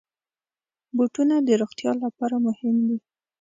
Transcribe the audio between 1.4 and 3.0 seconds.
د روغتیا لپاره مهم دي.